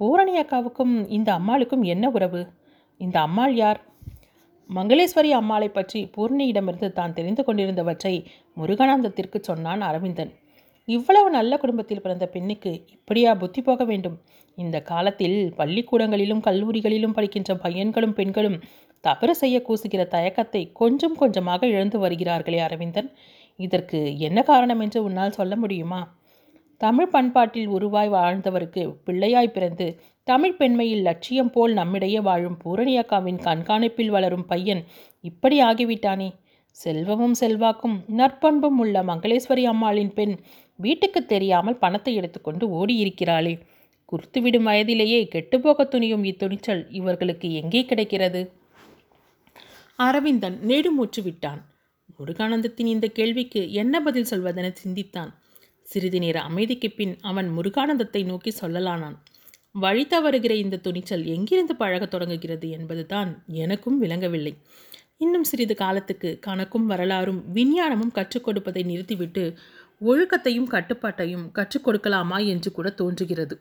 பூரணி 0.01 0.35
அக்காவுக்கும் 0.39 0.95
இந்த 1.09 1.29
அம்மாளுக்கும் 1.39 1.83
என்ன 1.83 2.11
உறவு? 2.11 2.41
இந்த 3.01 3.17
அம்மாள் 3.21 3.55
யார்? 3.55 3.81
மங்களேஸ்வரி 4.71 5.31
அம்மாளை 5.31 5.69
பற்றி 5.69 6.01
பூர்ணியிடமிருந்து 6.17 6.93
தான் 6.93 7.13
தெரிந்து 7.13 7.43
கொண்டிருந்தவற்றை 7.43 8.15
முருகானந்தத்திற்கு 8.57 9.39
சொன்னான் 9.41 9.81
அரவிந்தன். 9.81 10.33
இவ்வளவு 10.89 11.29
நல்ல 11.31 11.53
குடும்பத்தில் 11.57 12.01
பிறந்த 12.01 12.27
பெண்ணுக்கு 12.27 12.73
இப்படியா 12.89 13.31
புத்தி 13.35 13.61
போக 13.63 13.85
வேண்டும்? 13.85 14.17
இந்த 14.59 14.77
காலத்தில் 14.83 15.39
பள்ளிக்கூடங்களிலும் 15.57 16.43
கல்லூரிகளிலும் 16.43 17.15
படிக்கின்ற 17.15 17.55
பையன்களும் 17.55 18.13
பெண்களும் 18.13 18.59
தவறு 19.01 19.35
செய்ய 19.35 19.57
கூசுகிற 19.69 20.03
தயக்கத்தை 20.09 20.63
கொஞ்சம் 20.73 21.17
கொஞ்சமாக 21.17 21.67
இழந்து 21.67 21.99
வருகிறார்களே 21.99 22.59
அரவிந்தன். 22.59 23.09
இதற்கு 23.59 23.99
என்ன 24.19 24.39
காரணம் 24.43 24.81
என்று 24.81 25.01
உன்னால் 25.03 25.39
சொல்ல 25.39 25.57
முடியுமா? 25.57 26.03
தமிழ் 26.79 27.09
பண்பாட்டில் 27.09 27.69
உருவாய் 27.69 28.11
வாழ்ந்தவருக்கு 28.11 28.97
பிள்ளையாய் 29.07 29.53
பிறந்து 29.53 30.01
தமிழ் 30.25 30.57
பெண்மையில் 30.59 31.03
லட்சியம் 31.03 31.51
போல் 31.51 31.73
நம்மிடையே 31.73 32.21
வாழும் 32.21 32.59
பூரணியக்காவின் 32.65 33.39
கண்காணிப்பில் 33.39 34.07
வளரும் 34.07 34.47
பையன் 34.47 34.85
இப்படி 35.21 35.63
ஆகிவிட்டானே. 35.63 36.33
செல்வமும் 36.71 37.35
செல்வாக்கும் 37.41 37.97
நற்பண்பும் 38.07 38.79
உள்ள 38.79 39.03
மங்களேஸ்வரி 39.03 39.65
அம்மாளின் 39.65 40.13
பெண் 40.13 40.35
வீட்டுக்கு 40.77 41.27
தெரியாமல் 41.27 41.79
பணத்தை 41.79 42.15
எடுத்துக்கொண்டு 42.15 42.67
ஓடியிருக்கிறாளே. 42.69 43.61
குறுத்துவிடும் 44.13 44.63
வயதிலேயே 44.63 45.29
கெட்டுப்போக 45.35 45.85
துணியும் 45.85 46.25
இத்துணிச்சல் 46.25 46.83
இவர்களுக்கு 46.91 47.53
எங்கே 47.53 47.85
கிடைக்கிறது? 47.85 48.53
அரவிந்தன் 49.97 50.59
நெடுமூச்சு 50.67 51.23
விட்டான். 51.23 51.61
முருகானந்தத்தின் 52.19 52.87
இந்த 52.87 53.07
கேள்விக்கு 53.09 53.73
என்ன 53.73 54.01
பதில் 54.01 54.31
சொல்வதென 54.31 54.71
சிந்தித்தான். 54.73 55.33
சிறிது 55.85 56.19
நேர 56.19 56.41
அமைதிக்கு 56.41 56.91
பின் 56.91 57.19
அவன் 57.21 57.49
முருகானந்தத்தை 57.59 58.25
நோக்கி 58.25 58.55
சொல்லலானான். 58.61 59.17
வழி 59.73 60.07
தவறுகிற 60.07 60.51
இந்த 60.51 60.77
துணிச்சல் 60.77 61.25
எங்கிருந்து 61.25 61.77
பழகத் 61.77 62.11
தொடங்குகிறது 62.11 62.71
என்பதுதான் 62.71 63.43
எனக்கும் 63.47 63.99
விளங்கவில்லை. 63.99 64.57
இன்னும் 65.19 65.45
சிறிது 65.45 65.75
காலத்துக்கு 65.75 66.39
கணக்கும் 66.47 66.87
வரலாறும் 66.87 67.53
விஞ்ஞானமும் 67.53 68.13
கற்றுக் 68.13 68.45
கொடுப்பதை 68.45 68.83
நிறுத்திவிட்டு 68.83 69.55
ஒழுக்கத்தையும் 70.01 70.67
கட்டுப்பாட்டையும் 70.67 71.51
கற்றுக் 71.53 71.89
கொடுக்கலாமா 71.89 72.47
என்று 72.47 72.73
கூட 72.73 72.91
தோன்றுகிறது. 72.91 73.61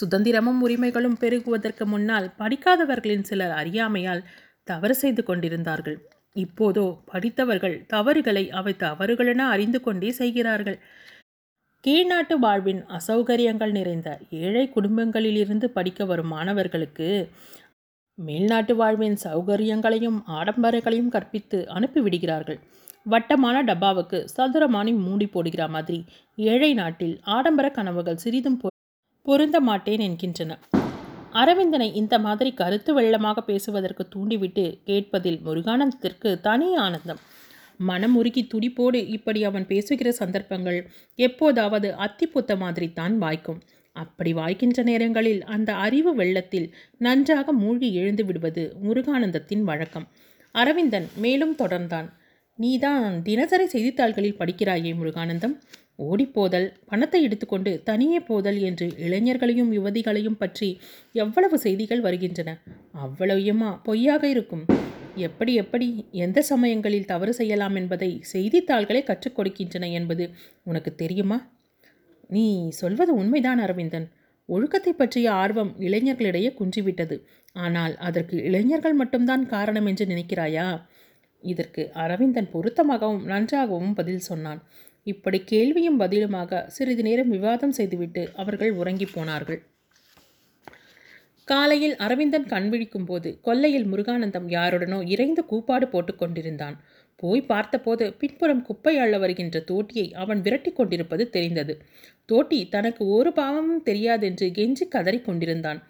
சுதந்திரமும் 0.00 0.60
உரிமைகளும் 0.60 1.16
பெருகுவதற்கு 1.20 1.84
முன்னால் 1.84 2.32
படிக்காதவர்களின் 2.38 3.22
சிலர் 3.22 3.50
அறியாமையால் 3.50 4.28
தவறு 4.64 4.94
செய்து 4.94 5.22
கொண்டிருந்தார்கள். 5.22 5.98
இப்போதோ 6.34 6.98
படித்தவர்கள் 7.06 7.86
தவறுகளை 7.86 8.50
அவை 8.50 8.74
தவறுகளென 8.78 9.38
அறிந்து 9.38 9.80
கொண்டே 9.80 10.10
செய்கிறார்கள். 10.10 10.78
கீழ்நாட்டு 11.86 12.38
வாழ்வின் 12.38 12.84
அசௌகரியங்கள் 12.86 13.70
நிறைந்த 13.70 14.18
ஏழை 14.30 14.72
குடும்பங்களிலிருந்து 14.74 15.64
படிக்க 15.64 16.04
வரும் 16.04 16.26
மாணவர்களுக்கு 16.26 17.28
மேல்நாட்டு 18.26 18.72
வாழ்வின் 18.72 19.16
சௌகரியங்களையும் 19.24 20.22
ஆடம்பரங்களையும் 20.28 21.08
கற்பித்து 21.08 21.66
அனுப்பிவிடுகிறார்கள் 21.68 22.58
வட்டமான 23.04 23.64
டப்பாவுக்கு 23.64 24.26
சதுரமானி 24.36 24.98
மூடி 24.98 25.26
போடுகிற 25.26 25.68
மாதிரி 25.68 26.04
ஏழை 26.36 26.74
நாட்டில் 26.74 27.20
ஆடம்பர 27.22 27.70
கனவுகள் 27.70 28.16
சிறிதும் 28.16 28.60
பொ- 28.62 28.98
பொருந்த 29.22 29.60
மாட்டேன் 29.60 30.00
என்கின்றன. 30.00 30.58
அரவிந்தனை 31.32 31.94
இந்த 31.94 32.18
மாதிரி 32.18 32.52
கருத்து 32.52 33.00
வெள்ளமாக 33.00 33.40
பேசுவதற்கு 33.40 34.08
தூண்டிவிட்டு 34.08 34.80
கேட்பதில் 34.84 35.40
முருகானந்தத்திற்கு 35.44 36.40
தனி 36.40 36.74
ஆனந்தம். 36.74 37.18
மனம் 37.76 38.16
உருகி 38.16 38.46
துடிப்போடு 38.46 39.08
இப்படி 39.08 39.44
அவன் 39.44 39.66
பேசுகிற 39.66 40.12
சந்தர்ப்பங்கள் 40.12 40.90
எப்போதாவது 41.14 41.94
அத்திப்புத்த 41.98 42.56
மாதிரி 42.56 42.92
தான் 42.92 43.18
வாய்க்கும். 43.18 43.60
அப்படி 43.92 44.32
வாய்க்கின்ற 44.32 44.82
நேரங்களில் 44.82 45.44
அந்த 45.44 45.74
அறிவு 45.74 46.14
வெள்ளத்தில் 46.14 46.74
நன்றாக 46.98 47.52
மூழ்கி 47.52 47.94
எழுந்து 47.94 48.24
விடுவது 48.24 48.76
முருகானந்தத்தின் 48.84 49.62
வழக்கம். 49.62 50.08
அரவிந்தன் 50.52 51.08
மேலும் 51.16 51.56
தொடர்ந்தான். 51.56 52.08
நீதான் 52.54 53.22
தினசரி 53.22 53.66
செய்தித்தாள்களில் 53.66 54.38
படிக்கிறாயே 54.38 54.92
முருகானந்தம். 54.94 55.60
ஓடிப்போதல் 56.08 56.66
பணத்தை 56.84 57.20
எடுத்துக்கொண்டு 57.22 57.72
தனியே 57.84 58.20
போதல் 58.20 58.58
என்று 58.68 58.86
இளைஞர்களையும் 59.06 59.72
யுவதிகளையும் 59.78 60.38
பற்றி 60.42 60.68
எவ்வளவு 61.12 61.56
செய்திகள் 61.58 62.04
வருகின்றன? 62.06 62.50
அவ்வளவுமா 63.04 63.70
பொய்யாக 63.82 64.22
இருக்கும். 64.28 64.64
எப்படி 65.26 65.52
எப்படி 65.54 65.86
எந்த 66.24 66.38
சமயங்களில் 66.42 67.10
தவறு 67.12 67.32
செய்யலாம் 67.32 67.74
என்பதை 67.74 68.10
செய்தித்தாள்களே 68.32 69.02
கற்றுக் 69.02 69.36
கொடுக்கின்றன 69.38 69.90
என்பது 69.90 70.24
உனக்கு 70.62 70.90
தெரியுமா? 70.94 71.38
நீ 72.30 72.46
சொல்வது 72.80 73.12
உண்மைதான் 73.14 73.58
அரவிந்தன். 73.58 74.06
ஒழுக்கத்தை 74.48 74.92
பற்றிய 74.92 75.26
ஆர்வம் 75.32 75.72
இளைஞர்களிடையே 75.78 76.50
குன்றிவிட்டது. 76.60 77.16
ஆனால் 77.56 77.94
அதற்கு 78.08 78.36
இளைஞர்கள் 78.48 78.94
மட்டும்தான் 78.94 79.44
காரணம் 79.46 79.86
என்று 79.86 80.04
நினைக்கிறாயா? 80.06 80.68
இதற்கு 81.42 81.82
அரவிந்தன் 81.94 82.48
பொருத்தமாகவும் 82.52 83.24
நன்றாகவும் 83.24 83.94
பதில் 83.94 84.26
சொன்னான். 84.28 84.60
இப்படி 85.02 85.44
கேள்வியும் 85.44 86.00
பதிலுமாக 86.00 86.66
சிறிது 86.66 87.02
நேரம் 87.02 87.28
விவாதம் 87.28 87.72
செய்துவிட்டு 87.72 88.30
அவர்கள் 88.34 88.72
உறங்கிப் 88.72 89.10
போனார்கள். 89.14 89.62
காலையில் 91.44 91.96
அரவிந்தன் 91.96 92.46
கண் 92.46 92.68
விழிக்கும் 92.68 93.04
போது 93.04 93.38
கொல்லையில் 93.42 93.86
முருகானந்தம் 93.86 94.48
யாருடனோ 94.48 95.08
இறைந்து 95.08 95.44
கூப்பாடு 95.44 95.88
போட்டுக் 95.88 96.18
கொண்டிருந்தான். 96.18 96.80
போய் 97.16 97.42
பார்த்தபோது 97.42 98.12
பின்புறம் 98.12 98.62
குப்பை 98.62 98.98
அள்ள 98.98 99.18
வருகின்ற 99.18 99.64
தோட்டியை 99.70 100.12
அவன் 100.12 100.40
விரட்டி 100.40 100.72
கொண்டிருப்பது 100.72 101.30
தெரிந்தது. 101.30 101.82
தோட்டி 102.24 102.68
தனக்கு 102.68 103.06
ஒரு 103.06 103.32
பாவமும் 103.32 103.82
தெரியாதென்று 103.84 104.46
கெஞ்சி 104.50 104.88
கதறிக் 104.88 105.24
கொண்டிருந்தான். 105.24 105.82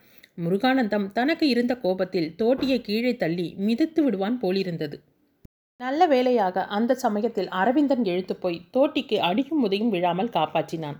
முருகானந்தம் 0.44 1.12
தனக்கு 1.12 1.48
இருந்த 1.48 1.76
கோபத்தில் 1.76 2.34
தோட்டியை 2.38 2.80
கீழே 2.80 3.16
தள்ளி 3.16 3.54
மிதித்து 3.56 4.02
விடுவான் 4.02 4.38
போலிருந்தது. 4.38 5.00
நல்ல 5.80 6.06
வேளையாக 6.06 6.64
அந்த 6.64 6.94
சமயத்தில் 6.94 7.48
அரவிந்தன் 7.48 8.04
எழுத்து 8.04 8.36
போய் 8.36 8.60
தோட்டிக்கு 8.72 9.14
அடியும் 9.14 9.70
உதையும் 9.70 9.88
விழாமல் 9.88 10.28
காப்பாற்றினான். 10.28 10.96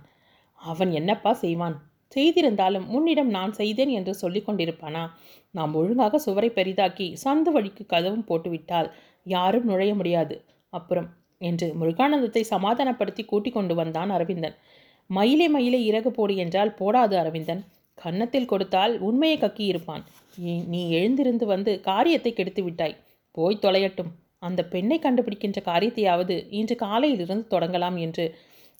அவன் 0.53 0.91
என்னப்பா 0.91 1.33
செய்வான்? 1.33 1.81
செய்திருந்தாலும் 2.07 2.89
உன்னிடம் 2.89 3.29
நான் 3.29 3.53
செய்தேன் 3.53 3.89
என்று 3.89 4.13
சொல்லிக் 4.13 4.49
கொண்டிருப்பானா? 4.49 5.09
நாம் 5.51 5.75
ஒழுங்காக 5.75 6.17
சுவரை 6.17 6.49
பெரிதாக்கி 6.49 7.15
சந்து 7.23 7.41
வழிக்கு 7.41 7.85
கதவும் 7.85 8.25
போட்டுவிட்டால் 8.25 8.93
யாரும் 9.23 9.65
நுழைய 9.65 9.95
முடியாது. 9.95 10.43
அப்புறம்? 10.69 11.09
என்று 11.37 11.73
முருகானந்தத்தை 11.81 12.41
சமாதானப்படுத்தி 12.41 13.23
கூட்டிக் 13.23 13.53
கொண்டு 13.53 13.75
வந்தான் 13.75 14.09
அரவிந்தன். 14.09 14.55
மயிலே 15.07 15.47
மயிலே 15.47 15.85
இறகு 15.85 16.11
போடு 16.11 16.35
என்றால் 16.35 16.75
போடாது 16.79 17.13
அரவிந்தன். 17.13 17.63
கன்னத்தில் 17.95 18.45
கொடுத்தால் 18.45 18.99
உண்மையை 18.99 19.37
கக்கி 19.37 19.61
இருப்பான் 19.61 20.03
நீ- 20.41 20.67
நீ 20.67 20.91
எழுந்திருந்து 20.91 21.45
வந்து 21.45 21.81
காரியத்தை 21.81 22.33
கெடுத்து 22.33 22.63
விட்டாய் 22.63 22.97
போய் 23.31 23.59
தொலையட்டும். 23.61 24.20
அந்த 24.41 24.61
பெண்ணை 24.65 24.97
கண்டுபிடிக்கின்ற 24.99 25.59
காரியத்தையாவது 25.65 26.35
இன்று 26.49 26.75
காலையிலிருந்து 26.75 27.45
தொடங்கலாம் 27.47 27.97
என்று 27.97 28.25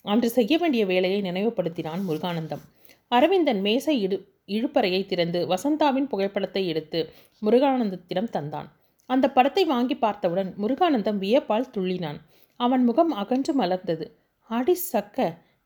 அன்று 0.06 0.30
செய்ய 0.30 0.54
வேண்டிய 0.58 0.84
வேலையை 0.86 1.20
நினைவுபடுத்தினான் 1.22 2.02
முருகானந்தம். 2.08 2.64
அரவிந்தன் 3.12 3.62
மேசை 3.62 3.96
இடு 4.02 4.18
இழுப்பறையை 4.48 5.02
திறந்து 5.06 5.40
வசந்தாவின் 5.48 6.08
புகைப்படத்தை 6.08 6.68
எடுத்து 6.68 7.00
முருகானந்தத்திடம் 7.42 8.32
தந்தான். 8.32 8.70
அந்த 9.10 9.26
படத்தை 9.30 9.64
வாங்கி 9.66 9.96
பார்த்தவுடன் 9.96 10.50
முருகானந்தம் 10.58 11.20
வியப்பால் 11.20 11.72
துள்ளினான். 11.78 12.20
அவன் 12.60 12.84
முகம் 12.84 13.12
அகன்று 13.12 13.54
மலர்ந்தது. 13.62 14.06
அடி 14.50 14.76
சக்க 14.94 15.18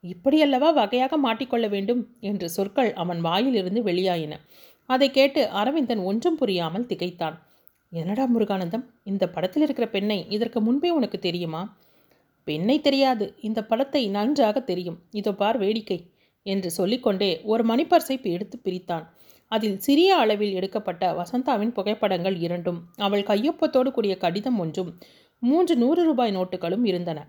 இப்படியல்லவா 0.04 0.70
வகையாக 0.74 1.18
மாட்டிக்கொள்ள 1.18 1.68
வேண்டும் 1.70 2.02
என்று 2.20 2.48
சொற்கள் 2.50 2.92
அவன் 2.94 3.22
வாயிலிருந்து 3.22 3.82
வெளியாயின. 3.84 4.34
அதை 4.90 5.08
கேட்டு 5.12 5.42
அரவிந்தன் 5.52 6.02
ஒன்றும் 6.04 6.38
புரியாமல் 6.38 6.86
திகைத்தான். 6.86 7.38
என்னடா 7.96 8.24
முருகானந்தம்? 8.26 8.86
இந்த 9.04 9.30
படத்தில் 9.30 9.64
இருக்கிற 9.64 9.88
பெண்ணை 9.88 10.26
இதற்கு 10.30 10.62
முன்பே 10.62 10.90
உனக்கு 10.90 11.20
தெரியுமா? 11.20 11.62
பெண்ணை 12.44 12.82
தெரியாது. 12.82 13.26
இந்த 13.42 13.60
படத்தை 13.64 14.02
நன்றாக 14.10 14.60
தெரியும். 14.60 14.98
இதோ 15.12 15.32
பார் 15.34 15.58
வேடிக்கை 15.58 16.00
என்று 16.46 16.72
சொல்லிக்கொண்டே 16.72 17.30
ஒரு 17.44 17.64
மணிப்பர்சை 17.66 18.18
எடுத்து 18.24 18.58
பிரித்தான். 18.64 19.06
அதில் 19.48 19.78
சிறிய 19.78 20.16
அளவில் 20.16 20.54
எடுக்கப்பட்ட 20.54 21.14
வசந்தாவின் 21.14 21.72
புகைப்படங்கள் 21.72 22.38
இரண்டும் 22.38 22.80
அவள் 22.98 23.24
கையொப்பத்தோடு 23.24 23.92
கூடிய 23.92 24.18
கடிதம் 24.18 24.60
ஒன்றும் 24.60 24.92
மூன்று 25.40 25.74
நூறு 25.76 26.02
ரூபாய் 26.04 26.36
நோட்டுகளும் 26.36 26.86
இருந்தன. 26.86 27.20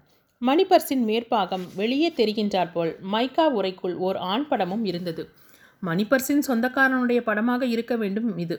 மணிப்பர்சின் 0.42 1.04
மேற்பாகம் 1.04 1.66
வெளியே 1.74 2.08
தெரிகின்றார் 2.16 2.72
போல் 2.72 2.92
மைக்கா 3.12 3.44
உரைக்குள் 3.58 3.96
ஓர் 3.96 4.16
ஆண் 4.16 4.48
படமும் 4.48 4.84
இருந்தது. 4.84 5.22
மணிப்பர்சின் 5.82 6.42
சொந்தக்காரனுடைய 6.48 7.20
படமாக 7.20 7.66
இருக்க 7.66 7.94
வேண்டும் 7.96 8.30
இது. 8.38 8.56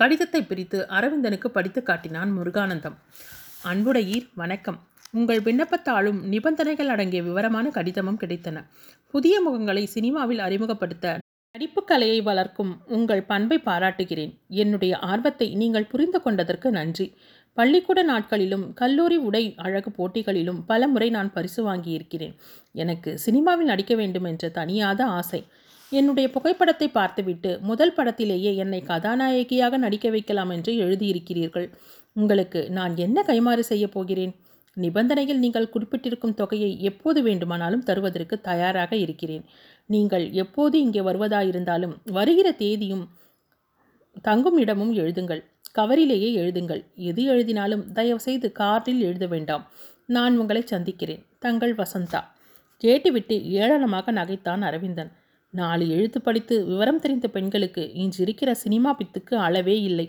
கடிதத்தை 0.00 0.40
பிரித்து 0.42 0.86
அரவிந்தனுக்கு 0.90 1.48
படித்து 1.48 1.82
காட்டினான் 1.82 2.30
முருகானந்தம். 2.36 2.94
அன்புடையீர் 3.70 4.26
வணக்கம். 4.34 4.78
உங்கள் 5.10 5.40
விண்ணப்பத்தாலும் 5.40 6.20
நிபந்தனைகள் 6.24 6.88
அடங்கிய 6.88 7.22
விவரமான 7.22 7.68
கடிதமும் 7.68 8.18
கிடைத்தன. 8.20 8.64
புதிய 9.10 9.42
முகங்களை 9.46 9.84
சினிமாவில் 9.84 10.38
அறிமுகப்படுத்த 10.38 11.18
நடிப்பு 11.54 11.84
கலையை 11.84 12.20
வளர்க்கும் 12.20 12.72
உங்கள் 12.86 13.22
பண்பை 13.22 13.58
பாராட்டுகிறேன். 13.58 14.32
என்னுடைய 14.48 14.98
ஆர்வத்தை 14.98 15.54
நீங்கள் 15.54 15.90
புரிந்து 15.92 16.22
கொண்டதற்கு 16.22 16.70
நன்றி. 16.70 17.14
பள்ளிக்கூட 17.52 18.02
நாட்களிலும் 18.02 18.72
கல்லூரி 18.72 19.16
உடை 19.16 19.54
அழகு 19.56 19.90
போட்டிகளிலும் 19.90 20.60
பல 20.66 20.88
முறை 20.88 21.10
நான் 21.10 21.32
பரிசு 21.32 21.60
வாங்கியிருக்கிறேன். 21.68 22.36
எனக்கு 22.72 23.18
சினிமாவில் 23.18 23.66
நடிக்க 23.66 23.94
வேண்டும் 23.94 24.24
என்ற 24.24 24.48
தனியாத 24.48 25.02
ஆசை. 25.02 25.46
என்னுடைய 25.90 26.30
புகைப்படத்தை 26.30 26.88
பார்த்துவிட்டு 26.88 27.58
முதல் 27.60 27.94
படத்திலேயே 27.96 28.54
என்னை 28.54 28.80
கதாநாயகியாக 28.82 29.76
நடிக்க 29.76 30.10
வைக்கலாம் 30.10 30.50
என்று 30.50 30.72
எழுதியிருக்கிறீர்கள். 30.72 31.70
உங்களுக்கு 32.12 32.70
நான் 32.70 32.96
என்ன 32.96 33.24
கைமாறு 33.26 33.58
செய்யப் 33.58 33.92
போகிறேன்? 33.92 34.34
நிபந்தனையில் 34.76 35.38
நீங்கள் 35.38 35.72
குறிப்பிட்டிருக்கும் 35.74 36.34
தொகையை 36.34 36.82
எப்போது 36.82 37.22
வேண்டுமானாலும் 37.22 37.82
தருவதற்கு 37.82 38.40
தயாராக 38.40 38.96
இருக்கிறேன். 38.96 39.44
நீங்கள் 39.86 40.30
எப்போது 40.30 40.80
இங்கே 40.80 41.00
வருவதாயிருந்தாலும் 41.00 41.94
வருகிற 42.04 42.52
தேதியும் 42.52 43.08
தங்கும் 44.22 44.58
இடமும் 44.58 44.92
எழுதுங்கள். 44.94 45.42
கவரிலேயே 45.78 46.30
எழுதுங்கள். 46.42 46.82
எது 46.94 47.24
எழுதினாலும் 47.24 47.92
தயவுசெய்து 47.92 48.52
கார்டில் 48.58 48.98
எழுத 48.98 49.26
வேண்டாம். 49.26 49.70
நான் 50.06 50.38
உங்களை 50.38 50.62
சந்திக்கிறேன். 50.66 51.24
தங்கள் 51.38 51.74
வசந்தா. 51.74 52.20
கேட்டுவிட்டு 52.76 53.36
ஏளனமாக 53.36 54.12
நகைத்தான் 54.12 54.60
அரவிந்தன். 54.60 55.12
நாலு 55.54 55.84
எழுத்து 55.88 56.18
படித்து 56.20 56.64
விவரம் 56.66 57.00
தெரிந்த 57.00 57.28
பெண்களுக்கு 57.28 57.82
இன்று 57.92 58.20
இருக்கிற 58.22 58.50
சினிமா 58.54 58.90
பித்துக்கு 58.98 59.34
அளவே 59.36 59.76
இல்லை. 59.82 60.06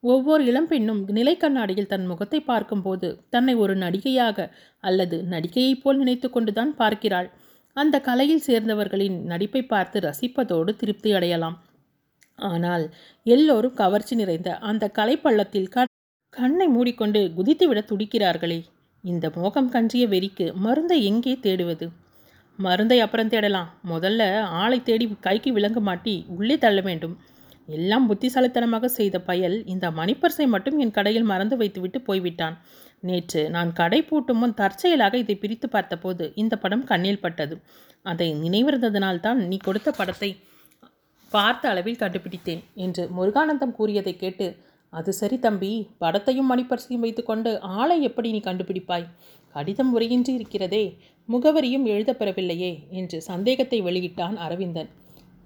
ஒவ்வொரு 0.00 0.42
இளம்பெண்ணும் 0.44 1.00
நிலை 1.10 1.34
கண்ணாடியில் 1.36 1.86
தன் 1.86 2.06
முகத்தை 2.06 2.40
பார்க்கும்போது 2.40 3.08
தன்னை 3.30 3.54
ஒரு 3.54 3.74
நடிகையாக 3.76 4.48
அல்லது 4.80 5.16
நடிகையைப் 5.30 5.82
போல் 5.82 5.96
நினைத்து 5.96 6.30
கொண்டுதான் 6.30 6.72
பார்க்கிறாள். 6.76 7.28
அந்த 7.76 7.96
கலையில் 8.00 8.46
சேர்ந்தவர்களின் 8.46 9.18
நடிப்பை 9.22 9.62
பார்த்து 9.64 10.00
ரசிப்பதோடு 10.00 10.72
திருப்தி 10.76 11.12
அடையலாம். 11.12 11.56
ஆனால் 12.38 12.84
எல்லோரும் 13.26 13.74
கவர்ச்சி 13.74 14.14
நிறைந்த 14.14 14.50
அந்த 14.70 14.84
கலைப்பள்ளத்தில் 14.98 15.68
கண் 15.68 15.94
கண்ணை 16.32 16.66
மூடிக்கொண்டு 16.68 17.20
குதித்துவிட 17.36 17.80
துடிக்கிறார்களே. 17.90 18.58
இந்த 19.04 19.26
மோகம் 19.36 19.68
கன்றிய 19.68 20.04
வெறிக்கு 20.08 20.46
மருந்தை 20.54 20.98
எங்கே 21.04 21.34
தேடுவது? 21.42 21.86
மருந்தை 22.64 22.98
அப்புறம் 23.00 23.32
தேடலாம். 23.32 23.68
முதல்ல 23.90 24.22
ஆளை 24.62 24.78
தேடி 24.82 25.06
கைக்கு 25.20 25.50
விளங்க 25.52 25.80
மாட்டி 25.80 26.14
உள்ளே 26.36 26.56
தள்ள 26.58 26.80
வேண்டும். 26.80 27.14
எல்லாம் 27.68 28.06
புத்திசாலித்தனமாக 28.08 28.88
செய்த 28.98 29.16
பயல் 29.20 29.56
இந்த 29.64 29.86
மணிப்பர்சை 29.90 30.46
மட்டும் 30.54 30.78
என் 30.78 30.96
கடையில் 30.96 31.30
மறந்து 31.32 31.56
வைத்துவிட்டு 31.56 31.98
போய்விட்டான். 32.00 32.56
நேற்று 33.00 33.42
நான் 33.50 33.70
கடை 33.72 34.00
பூட்டும் 34.02 34.40
முன் 34.42 34.56
தற்செயலாக 34.60 35.14
இதை 35.18 35.36
பிரித்து 35.36 35.66
பார்த்தபோது 35.68 36.24
இந்த 36.34 36.54
படம் 36.56 36.84
கண்ணில் 36.84 37.20
பட்டது. 37.20 37.54
அதை 38.04 38.28
நினைவிருந்ததனால்தான் 38.44 39.38
நீ 39.50 39.58
கொடுத்த 39.68 39.90
படத்தை 39.90 40.30
பார்த்த 41.32 41.64
அளவில் 41.68 42.02
கண்டுபிடித்தேன் 42.02 42.62
என்று 42.84 43.02
முருகானந்தம் 43.16 43.76
கூறியதை 43.78 44.14
கேட்டு 44.16 44.46
அது 44.92 45.10
சரி 45.12 45.36
தம்பி 45.38 45.70
படத்தையும் 46.00 46.48
மணிப்பரிசையும் 46.52 47.04
வைத்துக்கொண்டு 47.04 47.50
ஆளை 47.78 47.96
எப்படி 48.02 48.28
நீ 48.30 48.40
கண்டுபிடிப்பாய்? 48.46 49.04
கடிதம் 49.54 49.98
உரையின்றி 49.98 50.32
இருக்கிறதே 50.34 50.84
முகவரியும் 51.28 51.86
எழுதப்பெறவில்லையே 51.86 52.72
என்று 52.90 53.22
சந்தேகத்தை 53.22 53.82
வெளியிட்டான் 53.82 54.36
அரவிந்தன். 54.36 54.88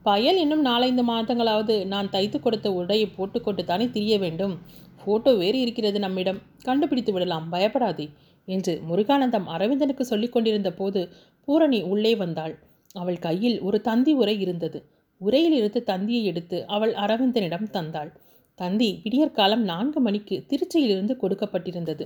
பயல் 0.02 0.38
இன்னும் 0.38 0.60
நாலைந்து 0.60 1.02
மாதங்களாவது 1.04 1.86
நான் 1.86 2.10
தைத்து 2.10 2.40
கொடுத்த 2.40 2.70
உடையை 2.70 3.06
போட்டுக்கொண்டு 3.16 3.64
தானே 3.64 3.86
திரிய 3.90 4.18
வேண்டும். 4.18 4.54
ஃபோட்டோ 5.00 5.38
வேறு 5.38 5.60
இருக்கிறது 5.60 5.98
நம்மிடம். 5.98 6.40
கண்டுபிடித்து 6.62 7.12
விடலாம். 7.12 7.46
பயப்படாதே 7.50 8.06
என்று 8.48 8.82
முருகானந்தம் 8.88 9.46
அரவிந்தனுக்கு 9.46 10.00
சொல்லிக் 10.00 10.32
கொண்டிருந்த 10.32 10.72
போது 10.72 11.00
பூரணி 11.48 11.80
உள்ளே 11.82 12.12
வந்தாள். 12.14 12.54
அவள் 12.92 13.18
கையில் 13.18 13.56
ஒரு 13.60 13.80
தந்தி 13.80 14.12
உரை 14.12 14.40
இருந்தது. 14.40 14.78
உரையிலிருந்து 15.20 15.82
தந்தியை 15.82 16.24
எடுத்து 16.24 16.66
அவள் 16.66 16.94
அரவிந்தனிடம் 16.94 17.66
தந்தாள். 17.70 18.10
தந்தி 18.58 18.88
விடியற்காலம் 19.04 19.62
நான்கு 19.62 20.00
மணிக்கு 20.00 20.36
திருச்சியிலிருந்து 20.48 21.14
கொடுக்கப்பட்டிருந்தது. 21.22 22.04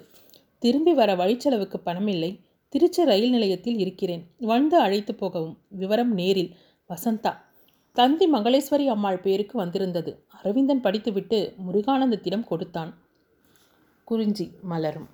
திரும்பி 0.59 0.94
வர 0.94 1.16
வழிச்செலவுக்கு 1.16 1.75
பணமில்லை. 1.87 2.40
திருச்சி 2.68 3.05
ரயில் 3.05 3.31
நிலையத்தில் 3.31 3.79
இருக்கிறேன். 3.79 4.31
வந்து 4.38 4.79
அழைத்து 4.79 5.14
போகவும். 5.14 5.59
விவரம் 5.68 6.12
நேரில். 6.12 6.57
வசந்தா. 6.88 7.37
தந்தி 7.92 8.33
மங்களேஸ்வரி 8.33 8.87
அம்மாள் 8.87 9.18
பேருக்கு 9.18 9.59
வந்திருந்தது. 9.59 10.25
அரவிந்தன் 10.29 10.81
படித்துவிட்டு 10.81 11.55
முருகானந்தத்திடம் 11.66 12.44
கொடுத்தான். 12.44 12.99
குறிஞ்சி 14.05 14.51
மலரும். 14.62 15.09